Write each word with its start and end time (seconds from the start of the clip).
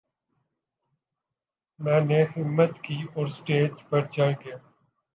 میں 1.79 2.01
نے 2.01 2.21
ہمت 2.33 2.71
کی 2.83 3.01
اور 3.13 3.27
سٹیج 3.27 3.71
پر 3.89 4.05
چڑھ 4.07 4.33
گیا 4.41 4.57